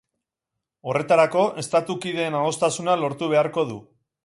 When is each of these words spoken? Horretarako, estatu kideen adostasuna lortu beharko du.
Horretarako, 0.93 1.43
estatu 1.65 1.97
kideen 2.07 2.39
adostasuna 2.41 2.99
lortu 3.05 3.31
beharko 3.35 3.71
du. 3.75 3.81